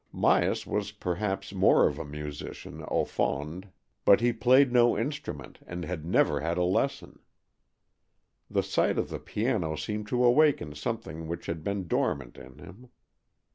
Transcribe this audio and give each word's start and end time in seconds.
Myas 0.11 0.65
was 0.65 0.91
per 0.91 1.13
haps 1.13 1.53
more 1.53 1.87
of 1.87 1.99
a 1.99 2.03
musician 2.05 2.83
au 2.87 3.05
fond, 3.05 3.69
but 4.03 4.19
he 4.19 4.33
played 4.33 4.73
no 4.73 4.97
instrument 4.97 5.59
and 5.67 5.85
had 5.85 6.03
never 6.07 6.39
had 6.39 6.57
a 6.57 6.63
lesson. 6.63 7.19
The 8.49 8.63
sight 8.63 8.97
of 8.97 9.09
the 9.09 9.19
piano 9.19 9.75
seemed 9.75 10.07
to 10.07 10.23
awaken 10.23 10.73
something 10.73 11.27
which 11.27 11.45
had 11.45 11.63
been 11.63 11.87
dormant 11.87 12.39
in 12.39 12.57
him. 12.57 12.89